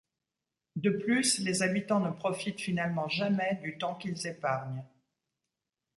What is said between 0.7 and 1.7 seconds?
De plus, les